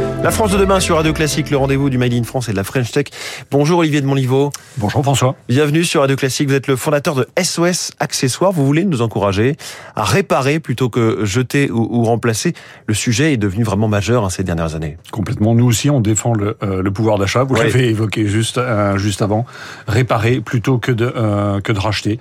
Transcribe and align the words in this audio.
through. 0.00 0.09
La 0.22 0.30
France 0.30 0.52
de 0.52 0.58
demain 0.58 0.80
sur 0.80 0.96
Radio 0.96 1.14
Classique, 1.14 1.48
le 1.48 1.56
rendez-vous 1.56 1.88
du 1.88 1.96
Made 1.96 2.12
in 2.12 2.24
France 2.24 2.50
et 2.50 2.52
de 2.52 2.56
la 2.58 2.62
French 2.62 2.92
Tech. 2.92 3.06
Bonjour 3.50 3.78
Olivier 3.78 4.02
de 4.02 4.06
Monliveau. 4.06 4.50
Bonjour 4.76 5.02
François. 5.02 5.34
Bienvenue 5.48 5.82
sur 5.82 6.02
Radio 6.02 6.14
Classique. 6.14 6.46
Vous 6.46 6.54
êtes 6.54 6.66
le 6.66 6.76
fondateur 6.76 7.14
de 7.14 7.26
SOS 7.42 7.92
Accessoires. 8.00 8.52
Vous 8.52 8.66
voulez 8.66 8.84
nous 8.84 9.00
encourager 9.00 9.56
à 9.96 10.04
réparer 10.04 10.60
plutôt 10.60 10.90
que 10.90 11.24
jeter 11.24 11.70
ou, 11.70 12.04
remplacer. 12.04 12.52
Le 12.86 12.92
sujet 12.92 13.32
est 13.32 13.38
devenu 13.38 13.64
vraiment 13.64 13.88
majeur 13.88 14.26
hein, 14.26 14.28
ces 14.28 14.44
dernières 14.44 14.74
années. 14.74 14.98
Complètement. 15.10 15.54
Nous 15.54 15.64
aussi, 15.64 15.88
on 15.88 16.00
défend 16.02 16.34
le, 16.34 16.58
euh, 16.62 16.82
le 16.82 16.90
pouvoir 16.90 17.16
d'achat. 17.16 17.44
Vous 17.44 17.54
l'avez 17.54 17.88
évoqué 17.88 18.26
juste 18.26 18.58
euh, 18.58 18.98
juste 18.98 19.22
avant. 19.22 19.46
Réparer 19.88 20.42
plutôt 20.42 20.76
que 20.76 20.92
de 20.92 21.10
euh, 21.16 21.62
que 21.62 21.72
de 21.72 21.80
racheter. 21.80 22.18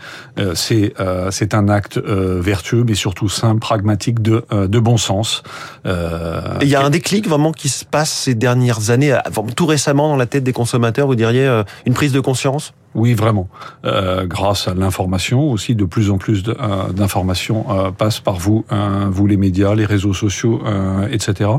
c'est 0.55 0.93
c'est 1.31 1.53
un 1.53 1.67
acte 1.67 1.97
vertueux, 1.97 2.85
mais 2.87 2.95
surtout 2.95 3.27
simple, 3.27 3.59
pragmatique, 3.59 4.21
de 4.21 4.45
de 4.51 4.79
bon 4.79 4.95
sens. 4.95 5.43
Il 5.85 6.69
y 6.69 6.75
a 6.75 6.81
un 6.81 6.89
déclic 6.89 7.27
vraiment 7.27 7.51
qui 7.51 7.67
se 7.67 7.88
passe 7.91 8.11
ces 8.11 8.35
dernières 8.35 8.89
années, 8.89 9.17
tout 9.55 9.65
récemment 9.65 10.09
dans 10.09 10.17
la 10.17 10.25
tête 10.25 10.43
des 10.43 10.53
consommateurs, 10.53 11.07
vous 11.07 11.15
diriez 11.15 11.45
euh, 11.45 11.63
une 11.85 11.93
prise 11.93 12.11
de 12.11 12.19
conscience? 12.19 12.73
Oui, 12.95 13.13
vraiment. 13.13 13.47
Euh, 13.85 14.25
grâce 14.25 14.67
à 14.67 14.73
l'information 14.73 15.51
aussi, 15.51 15.75
de 15.75 15.85
plus 15.85 16.09
en 16.09 16.17
plus 16.17 16.43
euh, 16.47 16.89
d'informations 16.91 17.65
euh, 17.69 17.91
passent 17.91 18.19
par 18.19 18.35
vous, 18.35 18.65
euh, 18.71 19.07
vous 19.09 19.27
les 19.27 19.37
médias, 19.37 19.75
les 19.75 19.85
réseaux 19.85 20.13
sociaux, 20.13 20.61
euh, 20.65 21.07
etc. 21.11 21.51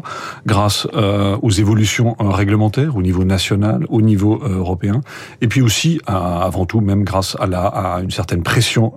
Grâce 0.46 0.86
aux 1.42 1.50
évolutions 1.50 2.16
réglementaires 2.18 2.96
au 2.96 3.02
niveau 3.02 3.24
national, 3.24 3.84
au 3.88 4.00
niveau 4.02 4.40
européen, 4.42 5.00
et 5.40 5.48
puis 5.48 5.62
aussi, 5.62 6.00
avant 6.06 6.66
tout, 6.66 6.80
même 6.80 7.04
grâce 7.04 7.36
à, 7.40 7.46
la, 7.46 7.66
à 7.66 8.00
une 8.00 8.10
certaine 8.10 8.42
pression 8.42 8.94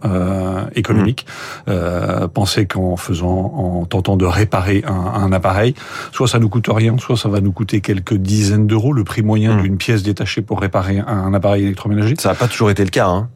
économique. 0.75 1.25
Mmh. 1.67 2.27
pensez 2.33 2.65
qu'en 2.65 2.95
faisant, 2.95 3.53
en 3.55 3.85
tentant 3.85 4.17
de 4.17 4.25
réparer 4.25 4.83
un, 4.88 5.23
un, 5.23 5.31
appareil, 5.31 5.75
soit 6.11 6.27
ça 6.27 6.39
nous 6.39 6.49
coûte 6.49 6.67
rien, 6.69 6.97
soit 6.97 7.17
ça 7.17 7.29
va 7.29 7.41
nous 7.41 7.52
coûter 7.52 7.81
quelques 7.81 8.15
dizaines 8.15 8.67
d'euros, 8.67 8.93
le 8.93 9.03
prix 9.03 9.21
moyen 9.21 9.58
mmh. 9.58 9.61
d'une 9.61 9.77
pièce 9.77 10.03
détachée 10.03 10.41
pour 10.41 10.59
réparer 10.61 10.99
un, 10.99 11.08
un 11.08 11.33
appareil 11.33 11.63
électroménager. 11.63 12.15
Ça 12.23 12.29
n'a 12.29 12.35
pas 12.35 12.47
toujours 12.47 12.71
été 12.71 12.85
le 12.85 12.89
cas. 12.89 13.09
Hein. 13.09 13.29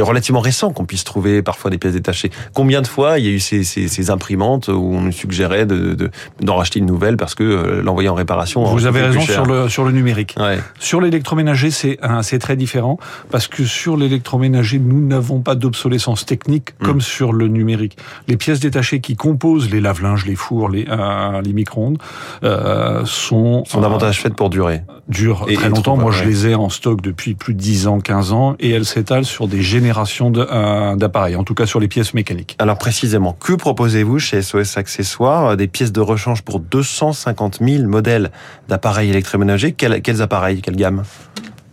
Relativement 0.00 0.40
récent 0.40 0.72
qu'on 0.72 0.84
puisse 0.84 1.04
trouver 1.04 1.42
parfois 1.42 1.70
des 1.70 1.78
pièces 1.78 1.94
détachées. 1.94 2.30
Combien 2.52 2.82
de 2.82 2.86
fois 2.86 3.18
il 3.18 3.24
y 3.24 3.28
a 3.28 3.30
eu 3.30 3.40
ces, 3.40 3.64
ces, 3.64 3.88
ces 3.88 4.10
imprimantes 4.10 4.68
où 4.68 4.94
on 4.94 5.00
nous 5.00 5.12
suggérait 5.12 5.66
d'en 5.66 5.74
de, 5.74 6.10
de, 6.40 6.50
racheter 6.50 6.78
une 6.78 6.86
nouvelle 6.86 7.16
parce 7.16 7.34
que 7.34 7.42
euh, 7.42 7.82
l'envoyer 7.82 8.08
en 8.08 8.14
réparation. 8.14 8.64
Vous 8.64 8.86
avez 8.86 9.02
raison 9.02 9.20
sur 9.20 9.46
le 9.46 9.68
sur 9.68 9.84
le 9.84 9.92
numérique. 9.92 10.34
Ouais. 10.38 10.58
Sur 10.78 11.00
l'électroménager, 11.00 11.70
c'est 11.70 11.98
c'est 12.22 12.38
très 12.38 12.56
différent 12.56 12.98
parce 13.30 13.48
que 13.48 13.64
sur 13.64 13.96
l'électroménager, 13.96 14.78
nous 14.78 15.06
n'avons 15.06 15.40
pas 15.40 15.54
d'obsolescence 15.54 16.26
technique 16.26 16.70
hmm. 16.80 16.84
comme 16.84 17.00
sur 17.00 17.32
le 17.32 17.48
numérique. 17.48 17.96
Les 18.28 18.36
pièces 18.36 18.60
détachées 18.60 19.00
qui 19.00 19.16
composent 19.16 19.70
les 19.70 19.80
lave-linges, 19.80 20.26
les 20.26 20.36
fours, 20.36 20.68
les 20.68 20.86
euh, 20.88 21.40
les 21.42 21.52
micro-ondes 21.52 21.98
euh, 22.42 23.04
sont 23.04 23.64
sont 23.64 23.80
davantage 23.80 24.20
faites 24.20 24.34
pour 24.34 24.50
durer. 24.50 24.82
Durent 25.08 25.46
très 25.46 25.68
longtemps. 25.68 25.96
Moi, 25.96 26.12
je 26.12 26.24
les 26.24 26.48
ai 26.48 26.54
en 26.54 26.70
stock 26.70 27.00
depuis 27.02 27.34
plus 27.34 27.54
de 27.54 27.58
10 27.58 27.86
ans, 27.88 28.00
15 28.00 28.32
ans, 28.32 28.56
et 28.58 28.70
elles 28.70 28.86
s'étalent 28.86 29.24
sur 29.24 29.48
des 29.48 29.53
générations 29.62 30.32
euh, 30.36 30.96
d'appareils, 30.96 31.36
en 31.36 31.44
tout 31.44 31.54
cas 31.54 31.66
sur 31.66 31.80
les 31.80 31.88
pièces 31.88 32.14
mécaniques. 32.14 32.56
Alors 32.58 32.78
précisément, 32.78 33.36
que 33.38 33.52
proposez-vous 33.52 34.18
chez 34.18 34.42
SOS 34.42 34.76
Accessoires 34.76 35.56
Des 35.56 35.68
pièces 35.68 35.92
de 35.92 36.00
rechange 36.00 36.42
pour 36.42 36.60
250 36.60 37.58
000 37.60 37.84
modèles 37.84 38.30
d'appareils 38.68 39.10
électroménagers? 39.10 39.72
Quels, 39.72 40.02
quels 40.02 40.22
appareils 40.22 40.62
Quelle 40.62 40.76
gamme? 40.76 41.02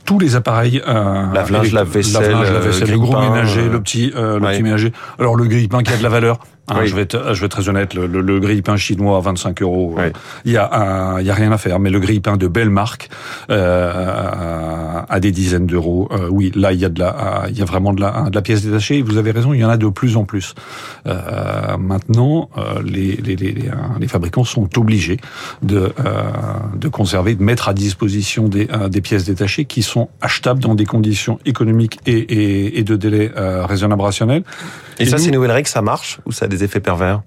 Tous 0.06 0.20
les 0.20 0.36
appareils 0.36 0.82
euh, 0.88 1.32
lave-linge, 1.32 1.72
lave-vaisselle, 1.72 2.32
lave 2.32 2.90
le 2.90 3.00
gros 3.00 3.20
ménager, 3.20 3.70
le 3.70 3.82
petit, 3.82 4.12
euh, 4.16 4.40
le 4.40 4.48
petit 4.48 4.64
ménager. 4.64 4.92
Alors 5.20 5.36
le 5.36 5.46
grille-pain 5.46 5.84
qui 5.84 5.94
a 5.94 5.98
de 5.98 6.04
la 6.04 6.10
valeur, 6.10 6.40
Hein, 6.72 6.86
je, 6.86 6.96
vais 6.96 7.02
être, 7.02 7.34
je 7.34 7.40
vais 7.40 7.46
être 7.46 7.52
très 7.52 7.70
honnête, 7.70 7.94
le, 7.94 8.08
le, 8.08 8.40
grille-pain 8.40 8.78
chinois 8.78 9.18
à 9.18 9.22
25 9.22 9.62
euros, 9.62 9.96
il 10.46 10.52
y 10.54 10.58
a 10.58 11.18
il 11.20 11.26
y 11.26 11.30
a 11.30 11.34
rien 11.34 11.52
à 11.52 11.58
faire. 11.58 11.80
Mais 11.80 11.90
le 11.90 12.00
grille-pain 12.00 12.38
de 12.38 12.48
belle 12.48 12.70
marque 12.70 13.10
euh, 13.50 15.02
à 15.08 15.20
des 15.20 15.32
dizaines 15.32 15.66
d'euros, 15.66 16.10
euh, 16.12 16.28
oui, 16.30 16.52
là 16.56 16.72
il 16.72 16.80
y 16.80 16.86
a 16.86 16.90
de 16.90 17.00
la, 17.00 17.46
il 17.50 17.58
y 17.58 17.62
a 17.62 17.66
vraiment 17.66 17.94
de 17.94 18.02
la, 18.02 18.30
de 18.30 18.36
la 18.36 18.42
pièce 18.42 18.64
détachée. 18.64 19.00
Et 19.00 19.02
vous 19.02 19.18
avez 19.18 19.32
raison, 19.32 19.54
il 19.54 19.60
y 19.60 19.66
en 19.66 19.70
a 19.70 19.78
de 19.78 19.88
plus 19.90 20.18
en 20.18 20.24
plus. 20.24 20.54
Euh, 21.08 21.78
maintenant, 21.78 22.50
euh, 22.58 22.82
les, 22.84 23.16
les, 23.18 23.36
les, 23.36 23.56
les, 24.00 24.08
fabricants 24.08 24.44
sont 24.44 24.70
obligés 24.78 25.18
de 25.62 25.94
de 26.76 26.88
conserver, 26.88 27.36
de 27.36 27.44
mettre 27.44 27.70
à 27.70 27.74
disposition 27.74 28.48
des, 28.48 28.68
des 28.90 29.02
pièces 29.02 29.26
détachées 29.26 29.66
qui 29.66 29.84
sont 29.84 30.10
achetables 30.22 30.60
dans 30.60 30.76
des 30.76 30.86
conditions 30.86 31.40
économiques 31.46 32.00
et, 32.06 32.12
et, 32.12 32.80
et 32.80 32.84
de 32.84 32.96
délai 32.96 33.32
raisonnable 33.36 34.02
rationnel. 34.02 34.44
Et, 35.00 35.06
ça, 35.06 35.18
ces 35.18 35.32
nouvelles 35.32 35.52
règles, 35.52 35.68
ça 35.68 35.82
marche 35.82 36.20
ou 36.26 36.32
ça 36.32 36.46
a 36.46 36.48
des 36.48 36.61
effets 36.64 36.80
pervers 36.80 37.22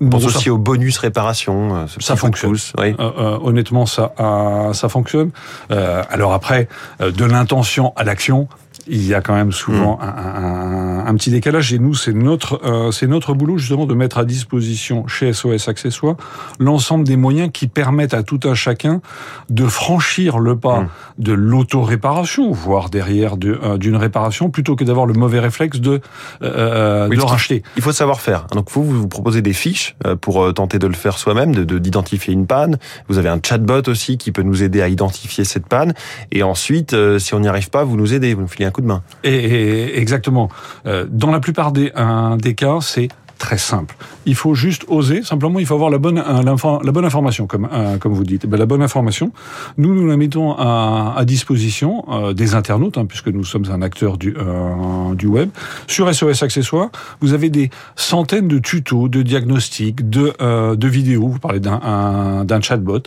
on 0.00 0.10
pense 0.10 0.24
aussi 0.26 0.50
au 0.50 0.58
bonus 0.58 0.98
réparation. 0.98 1.74
Euh, 1.74 1.86
ça 1.98 2.16
fonctionne. 2.16 2.56
oui. 2.78 2.94
Euh, 2.98 3.10
euh, 3.18 3.38
honnêtement, 3.42 3.86
ça, 3.86 4.12
ça 4.72 4.88
fonctionne. 4.88 5.30
alors 5.70 6.32
après, 6.32 6.68
de 7.00 7.24
l'intention 7.24 7.92
à 7.96 8.04
l'action, 8.04 8.48
il 8.88 9.06
y 9.06 9.14
a 9.14 9.20
quand 9.20 9.34
même 9.34 9.52
souvent 9.52 9.96
mm. 9.96 10.02
un, 10.02 11.04
un, 11.06 11.14
petit 11.14 11.30
décalage. 11.30 11.72
Et 11.72 11.78
nous, 11.78 11.94
c'est 11.94 12.12
notre, 12.12 12.60
euh, 12.64 12.90
c'est 12.90 13.06
notre 13.06 13.34
boulot 13.34 13.58
justement 13.58 13.86
de 13.86 13.94
mettre 13.94 14.18
à 14.18 14.24
disposition 14.24 15.06
chez 15.06 15.32
SOS 15.32 15.68
Accessoires 15.68 16.16
l'ensemble 16.58 17.04
des 17.04 17.16
moyens 17.16 17.50
qui 17.52 17.68
permettent 17.68 18.14
à 18.14 18.22
tout 18.22 18.40
un 18.44 18.54
chacun 18.54 19.00
de 19.50 19.66
franchir 19.66 20.38
le 20.38 20.56
pas 20.56 20.80
mm. 20.80 20.88
de 21.18 21.32
l'auto-réparation, 21.32 22.52
voire 22.52 22.90
derrière 22.90 23.34
euh, 23.44 23.78
d'une 23.78 23.96
réparation, 23.96 24.50
plutôt 24.50 24.76
que 24.76 24.84
d'avoir 24.84 25.06
le 25.06 25.14
mauvais 25.14 25.40
réflexe 25.40 25.80
de, 25.80 26.00
euh, 26.42 27.08
de 27.08 27.20
racheter. 27.20 27.62
Il 27.76 27.82
faut 27.82 27.92
savoir 27.92 28.20
faire. 28.20 28.46
Donc 28.52 28.70
vous, 28.70 28.84
vous 28.84 29.08
proposez 29.08 29.42
des 29.42 29.52
fiches 29.52 29.96
pour 30.20 30.52
tenter 30.54 30.78
de 30.78 30.86
le 30.86 30.94
faire 30.94 31.18
soi-même, 31.18 31.54
de 31.54 31.78
d'identifier 31.78 32.32
une 32.32 32.46
panne. 32.46 32.78
Vous 33.08 33.18
avez 33.18 33.28
un 33.28 33.38
chatbot 33.44 33.88
aussi 33.88 34.18
qui 34.18 34.32
peut 34.32 34.42
nous 34.42 34.62
aider 34.62 34.82
à 34.82 34.88
identifier 34.88 35.44
cette 35.44 35.66
panne. 35.66 35.94
Et 36.32 36.42
ensuite, 36.42 36.96
si 37.18 37.34
on 37.34 37.40
n'y 37.40 37.48
arrive 37.48 37.70
pas, 37.70 37.84
vous 37.84 37.96
nous 37.96 38.14
aidez, 38.14 38.34
vous 38.34 38.42
nous 38.42 38.48
filez 38.48 38.64
un 38.64 38.70
exactement. 39.24 40.48
Euh, 40.86 41.06
dans 41.08 41.30
la 41.30 41.40
plupart 41.40 41.72
des 41.72 42.54
cas, 42.56 42.78
c'est 42.80 43.08
très 43.48 43.56
simple. 43.56 43.96
Il 44.26 44.34
faut 44.34 44.54
juste 44.54 44.84
oser. 44.88 45.22
Simplement, 45.22 45.58
il 45.58 45.64
faut 45.64 45.72
avoir 45.72 45.88
la 45.88 45.96
bonne, 45.96 46.18
euh, 46.18 46.42
la 46.84 46.92
bonne 46.92 47.04
information, 47.06 47.46
comme, 47.46 47.66
euh, 47.72 47.96
comme 47.96 48.12
vous 48.12 48.24
dites. 48.24 48.44
Ben, 48.46 48.58
la 48.58 48.66
bonne 48.66 48.82
information, 48.82 49.32
nous, 49.78 49.94
nous 49.94 50.06
la 50.06 50.18
mettons 50.18 50.52
à, 50.52 51.14
à 51.16 51.24
disposition 51.24 52.04
euh, 52.10 52.34
des 52.34 52.54
internautes, 52.54 52.98
hein, 52.98 53.06
puisque 53.06 53.28
nous 53.28 53.44
sommes 53.44 53.64
un 53.70 53.80
acteur 53.80 54.18
du, 54.18 54.36
du 55.14 55.26
web. 55.26 55.48
Sur 55.86 56.14
SOS 56.14 56.42
Accessoires, 56.42 56.90
vous 57.22 57.32
avez 57.32 57.48
des 57.48 57.70
centaines 57.96 58.48
de 58.48 58.58
tutos, 58.58 59.08
de 59.08 59.22
diagnostics, 59.22 60.10
de, 60.10 60.34
de 60.74 60.88
vidéos. 60.88 61.28
Vous 61.28 61.38
parlez 61.38 61.60
d'un 61.60 62.44
d'un 62.44 62.60
chatbot 62.60 63.04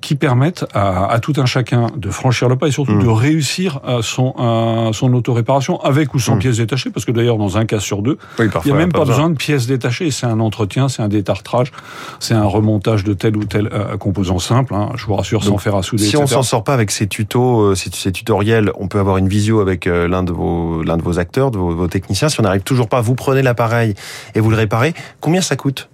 qui 0.00 0.14
permettent 0.14 0.64
à, 0.74 1.06
à, 1.06 1.18
tout 1.18 1.34
un 1.38 1.46
chacun 1.46 1.88
de 1.96 2.10
franchir 2.10 2.48
le 2.48 2.56
pas 2.56 2.68
et 2.68 2.70
surtout 2.70 2.92
mmh. 2.92 3.02
de 3.02 3.08
réussir 3.08 3.80
son, 4.02 4.92
son 4.92 5.12
auto-réparation 5.12 5.80
avec 5.80 6.14
ou 6.14 6.20
sans 6.20 6.36
mmh. 6.36 6.38
pièces 6.38 6.56
détachées, 6.58 6.90
parce 6.90 7.04
que 7.04 7.12
d'ailleurs, 7.12 7.38
dans 7.38 7.58
un 7.58 7.64
cas 7.64 7.80
sur 7.80 8.02
deux, 8.02 8.18
il 8.38 8.50
n'y 8.66 8.72
a 8.72 8.74
même 8.74 8.92
pas, 8.92 9.04
besoin 9.04 9.23
de 9.30 9.36
pièces 9.36 9.66
détachées. 9.66 10.10
C'est 10.10 10.26
un 10.26 10.40
entretien, 10.40 10.88
c'est 10.88 11.02
un 11.02 11.08
détartrage, 11.08 11.72
c'est 12.20 12.34
un 12.34 12.44
remontage 12.44 13.04
de 13.04 13.14
tel 13.14 13.36
ou 13.36 13.44
tel 13.44 13.68
euh, 13.72 13.96
composant 13.96 14.38
simple. 14.38 14.74
Hein, 14.74 14.90
je 14.96 15.06
vous 15.06 15.14
rassure, 15.14 15.44
sans 15.44 15.58
faire 15.58 15.76
à 15.76 15.82
souder. 15.82 16.04
Si 16.04 16.16
on 16.16 16.26
s'en 16.26 16.42
sort 16.42 16.64
pas 16.64 16.74
avec 16.74 16.90
ces 16.90 17.06
tutos, 17.06 17.60
euh, 17.60 17.74
ces, 17.74 17.90
ces, 17.92 18.12
tutoriels, 18.12 18.70
on 18.78 18.88
peut 18.88 18.98
avoir 18.98 19.18
une 19.18 19.28
visio 19.28 19.60
avec 19.60 19.86
euh, 19.86 20.08
l'un 20.08 20.22
de 20.22 20.32
vos 20.32 20.82
l'un 20.82 20.96
de 20.96 21.02
vos 21.02 21.18
acteurs, 21.18 21.50
de 21.50 21.58
vos, 21.58 21.74
vos 21.74 21.88
techniciens. 21.88 22.28
Si 22.28 22.40
on 22.40 22.42
n'arrive 22.42 22.62
toujours 22.62 22.88
pas, 22.88 23.00
vous 23.00 23.14
prenez 23.14 23.42
l'appareil 23.42 23.94
et 24.34 24.40
vous 24.40 24.50
le 24.50 24.56
réparez. 24.56 24.94
Combien 25.20 25.40
ça 25.40 25.56
coûte? 25.56 25.88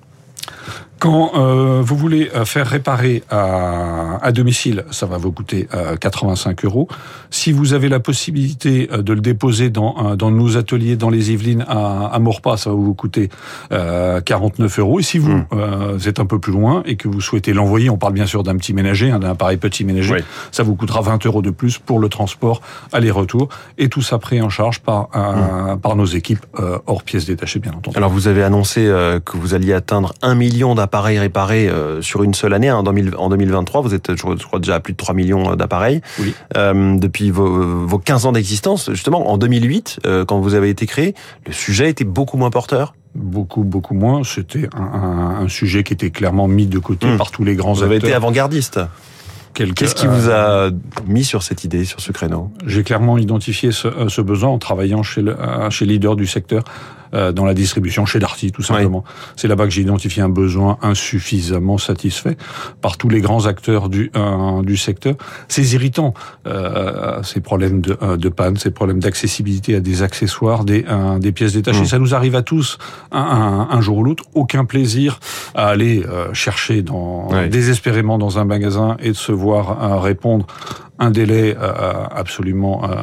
Quand 1.00 1.32
euh, 1.34 1.80
vous 1.82 1.96
voulez 1.96 2.30
euh, 2.34 2.44
faire 2.44 2.66
réparer 2.66 3.24
à, 3.30 4.18
à, 4.22 4.32
domicile, 4.32 4.84
ça 4.90 5.06
va 5.06 5.16
vous 5.16 5.32
coûter 5.32 5.66
euh, 5.74 5.96
85 5.96 6.64
euros. 6.66 6.88
Si 7.30 7.52
vous 7.52 7.72
avez 7.72 7.88
la 7.88 8.00
possibilité 8.00 8.88
euh, 8.92 9.00
de 9.00 9.14
le 9.14 9.22
déposer 9.22 9.70
dans, 9.70 10.14
dans 10.14 10.30
nos 10.30 10.58
ateliers 10.58 10.96
dans 10.96 11.08
les 11.08 11.32
Yvelines 11.32 11.64
à, 11.66 12.06
à 12.12 12.18
Morpas, 12.18 12.58
ça 12.58 12.70
va 12.70 12.76
vous 12.76 12.92
coûter 12.92 13.30
49 13.70 14.78
euros. 14.78 15.00
Et 15.00 15.02
si 15.02 15.18
vous, 15.18 15.32
mmh. 15.32 15.46
êtes 16.06 16.20
un 16.20 16.26
peu 16.26 16.38
plus 16.38 16.52
loin 16.52 16.82
et 16.84 16.96
que 16.96 17.08
vous 17.08 17.22
souhaitez 17.22 17.54
l'envoyer, 17.54 17.88
on 17.88 17.96
parle 17.96 18.12
bien 18.12 18.26
sûr 18.26 18.42
d'un 18.42 18.56
petit 18.56 18.74
ménager, 18.74 19.10
hein, 19.10 19.18
d'un 19.18 19.30
appareil 19.30 19.56
petit 19.56 19.84
ménager, 19.84 20.22
ça 20.52 20.62
vous 20.62 20.74
coûtera 20.74 21.00
20 21.00 21.24
euros 21.24 21.40
de 21.40 21.50
plus 21.50 21.78
pour 21.78 21.98
le 21.98 22.10
transport 22.10 22.60
aller-retour. 22.92 23.48
Et 23.78 23.88
tout 23.88 24.02
ça 24.02 24.18
pris 24.18 24.42
en 24.42 24.50
charge 24.50 24.80
par, 24.80 25.08
mmh. 25.14 25.80
par 25.80 25.96
nos 25.96 26.04
équipes 26.04 26.44
hors 26.86 27.02
pièces 27.02 27.24
détachées, 27.24 27.58
bien 27.58 27.72
entendu. 27.72 27.96
Alors 27.96 28.10
vous 28.10 28.28
avez 28.28 28.42
annoncé 28.42 28.82
que 29.24 29.38
vous 29.38 29.54
alliez 29.54 29.72
atteindre 29.72 30.12
un 30.20 30.34
million 30.34 30.74
d'appareils 30.74 30.89
appareils 30.90 31.20
réparés 31.20 31.68
euh, 31.68 32.02
sur 32.02 32.24
une 32.24 32.34
seule 32.34 32.52
année. 32.52 32.68
Hein, 32.68 32.82
en 33.16 33.28
2023, 33.28 33.80
vous 33.80 33.94
êtes, 33.94 34.16
je 34.16 34.44
crois, 34.44 34.58
déjà 34.58 34.74
à 34.74 34.80
plus 34.80 34.92
de 34.92 34.96
3 34.96 35.14
millions 35.14 35.52
euh, 35.52 35.54
d'appareils. 35.54 36.00
Oui. 36.18 36.34
Euh, 36.56 36.98
depuis 36.98 37.30
vos, 37.30 37.86
vos 37.86 37.98
15 37.98 38.26
ans 38.26 38.32
d'existence, 38.32 38.90
justement, 38.90 39.30
en 39.30 39.38
2008, 39.38 40.00
euh, 40.04 40.24
quand 40.24 40.40
vous 40.40 40.54
avez 40.54 40.68
été 40.68 40.86
créé, 40.86 41.14
le 41.46 41.52
sujet 41.52 41.88
était 41.88 42.04
beaucoup 42.04 42.36
moins 42.36 42.50
porteur 42.50 42.94
Beaucoup, 43.14 43.62
beaucoup 43.64 43.94
moins. 43.94 44.22
C'était 44.24 44.68
un, 44.74 44.82
un, 44.82 45.44
un, 45.44 45.48
sujet 45.48 45.82
qui 45.82 45.92
était 45.92 46.10
clairement 46.10 46.46
mis 46.46 46.66
de 46.66 46.78
côté 46.78 47.06
hmm. 47.06 47.16
par 47.16 47.30
tous 47.30 47.44
les 47.44 47.54
grands 47.56 47.72
vous 47.72 47.82
acteurs. 47.82 47.88
Vous 47.88 47.94
avez 47.94 48.06
été 48.06 48.14
avant-gardiste 48.14 48.80
Qu'est-ce 49.52 49.96
qui 49.96 50.06
vous 50.06 50.30
a 50.30 50.70
mis 51.06 51.24
sur 51.24 51.42
cette 51.42 51.64
idée, 51.64 51.84
sur 51.84 52.00
ce 52.00 52.12
créneau? 52.12 52.52
J'ai 52.66 52.84
clairement 52.84 53.18
identifié 53.18 53.72
ce, 53.72 53.88
ce, 54.08 54.20
besoin 54.20 54.50
en 54.50 54.58
travaillant 54.58 55.02
chez, 55.02 55.22
le, 55.22 55.36
chez 55.70 55.86
leader 55.86 56.14
du 56.14 56.26
secteur 56.26 56.62
euh, 57.14 57.32
dans 57.32 57.44
la 57.44 57.54
distribution 57.54 58.06
chez 58.06 58.18
Darty, 58.18 58.52
tout 58.52 58.62
simplement. 58.62 59.04
C'est 59.36 59.48
là-bas 59.48 59.64
que 59.64 59.70
j'ai 59.70 59.82
identifié 59.82 60.22
un 60.22 60.28
besoin 60.28 60.78
insuffisamment 60.82 61.78
satisfait 61.78 62.36
par 62.80 62.96
tous 62.96 63.08
les 63.08 63.20
grands 63.20 63.46
acteurs 63.46 63.88
du 63.88 64.10
euh, 64.16 64.62
du 64.62 64.76
secteur. 64.76 65.14
C'est 65.48 65.62
irritant, 65.72 66.14
euh, 66.46 67.22
ces 67.22 67.40
problèmes 67.40 67.80
de, 67.80 68.16
de 68.16 68.28
panne, 68.28 68.56
ces 68.56 68.70
problèmes 68.70 69.00
d'accessibilité 69.00 69.74
à 69.74 69.80
des 69.80 70.02
accessoires, 70.02 70.64
des 70.64 70.84
des 71.18 71.32
pièces 71.32 71.54
détachées. 71.54 71.82
Mmh. 71.82 71.86
Ça 71.86 71.98
nous 71.98 72.14
arrive 72.14 72.36
à 72.36 72.42
tous 72.42 72.78
un, 73.10 73.68
un, 73.70 73.80
jour 73.80 73.98
ou 73.98 74.04
l'autre. 74.04 74.24
Aucun 74.34 74.64
plaisir 74.64 75.20
à 75.54 75.68
aller 75.68 76.04
chercher 76.32 76.82
dans 76.82 77.28
désespérément 77.48 78.18
dans 78.18 78.38
un 78.38 78.44
magasin 78.44 78.96
et 79.00 79.10
de 79.10 79.16
se 79.16 79.32
voir 79.32 80.02
répondre 80.02 80.46
un 81.00 81.10
délai 81.10 81.56
euh, 81.58 81.92
absolument. 82.14 82.82
Euh, 82.84 82.94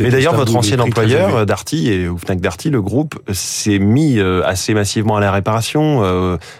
Mais 0.00 0.10
d'ailleurs, 0.10 0.34
votre 0.34 0.54
ancien 0.56 0.78
employeur 0.80 1.46
Darty 1.46 1.88
et 1.88 2.08
ou 2.08 2.18
Fnac 2.18 2.40
Darty, 2.40 2.68
le 2.68 2.82
groupe 2.82 3.18
s'est 3.32 3.78
mis 3.78 4.18
euh, 4.18 4.42
assez 4.44 4.74
massivement 4.74 5.16
à 5.16 5.20
la 5.20 5.30
réparation. 5.30 5.78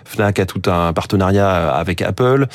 Fnac 0.05 0.39
a 0.39 0.47
tout 0.47 0.63
un 0.71 0.93
partenariat 0.93 1.75
avec 1.75 2.01
Apple. 2.01 2.47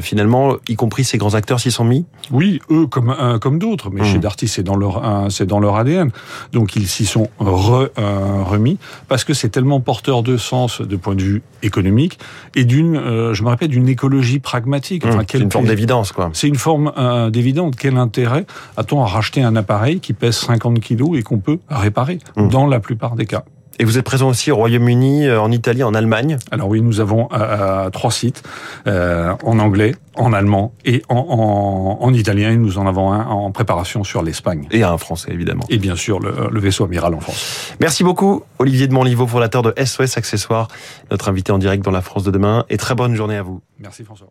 finalement, 0.00 0.56
y 0.68 0.76
compris 0.76 1.04
ces 1.04 1.18
grands 1.18 1.34
acteurs 1.34 1.60
s'y 1.60 1.70
sont 1.70 1.84
mis? 1.84 2.06
Oui, 2.30 2.60
eux 2.70 2.86
comme 2.86 3.14
comme 3.40 3.58
d'autres, 3.58 3.90
mais 3.90 4.04
chez 4.04 4.16
mmh. 4.16 4.22
Darty 4.22 4.48
c'est 4.48 4.62
dans 4.62 4.76
leur 4.76 5.26
c'est 5.28 5.46
dans 5.46 5.60
leur 5.60 5.76
ADN. 5.76 6.10
Donc 6.52 6.74
ils 6.74 6.88
s'y 6.88 7.04
sont 7.04 7.28
remis 7.38 8.78
parce 9.08 9.24
que 9.24 9.34
c'est 9.34 9.50
tellement 9.50 9.80
porteur 9.80 10.22
de 10.22 10.38
sens 10.38 10.80
de 10.80 10.96
point 10.96 11.14
de 11.14 11.22
vue 11.22 11.42
économique 11.62 12.18
et 12.54 12.64
d'une, 12.64 12.94
je 13.32 13.42
me 13.42 13.48
rappelle, 13.48 13.68
d'une 13.68 13.88
écologie 13.88 14.38
pragmatique. 14.38 15.04
Enfin, 15.04 15.18
mmh, 15.18 15.26
c'est 15.30 15.38
une 15.38 15.52
forme 15.52 15.66
d'évidence, 15.66 16.12
quoi. 16.12 16.30
C'est 16.32 16.48
une 16.48 16.56
forme 16.56 16.90
d'évidence 17.30 17.41
évidente. 17.42 17.76
Quel 17.76 17.96
intérêt 17.96 18.46
a-t-on 18.76 19.02
à 19.02 19.06
racheter 19.06 19.42
un 19.42 19.56
appareil 19.56 20.00
qui 20.00 20.12
pèse 20.12 20.36
50 20.36 20.80
kilos 20.80 21.18
et 21.18 21.22
qu'on 21.22 21.38
peut 21.38 21.58
réparer 21.68 22.18
mmh. 22.36 22.48
dans 22.48 22.66
la 22.66 22.80
plupart 22.80 23.16
des 23.16 23.26
cas? 23.26 23.44
Et 23.78 23.84
vous 23.84 23.98
êtes 23.98 24.04
présent 24.04 24.28
aussi 24.28 24.50
au 24.50 24.56
Royaume-Uni, 24.56 25.26
euh, 25.26 25.40
en 25.40 25.50
Italie, 25.50 25.82
en 25.82 25.94
Allemagne? 25.94 26.36
Alors 26.50 26.68
oui, 26.68 26.80
nous 26.82 27.00
avons 27.00 27.28
euh, 27.32 27.90
trois 27.90 28.10
sites, 28.10 28.42
euh, 28.86 29.34
en 29.42 29.58
anglais, 29.58 29.94
en 30.14 30.32
allemand 30.32 30.72
et 30.84 31.02
en, 31.08 31.98
en, 32.00 32.14
italien. 32.14 32.50
Et 32.50 32.56
nous 32.56 32.78
en 32.78 32.86
avons 32.86 33.12
un 33.12 33.26
en 33.26 33.50
préparation 33.50 34.04
sur 34.04 34.22
l'Espagne. 34.22 34.68
Et 34.70 34.82
un 34.82 34.98
français, 34.98 35.32
évidemment. 35.32 35.64
Et 35.70 35.78
bien 35.78 35.96
sûr, 35.96 36.20
le, 36.20 36.48
le, 36.50 36.60
vaisseau 36.60 36.84
amiral 36.84 37.14
en 37.14 37.20
France. 37.20 37.74
Merci 37.80 38.04
beaucoup, 38.04 38.42
Olivier 38.58 38.86
de 38.86 38.92
Montlivaux, 38.92 39.26
fondateur 39.26 39.62
de 39.62 39.74
SOS 39.82 40.16
Accessoires, 40.16 40.68
notre 41.10 41.28
invité 41.28 41.50
en 41.52 41.58
direct 41.58 41.84
dans 41.84 41.90
la 41.90 42.02
France 42.02 42.24
de 42.24 42.30
demain. 42.30 42.64
Et 42.68 42.76
très 42.76 42.94
bonne 42.94 43.14
journée 43.14 43.36
à 43.36 43.42
vous. 43.42 43.62
Merci 43.80 44.04
François. 44.04 44.28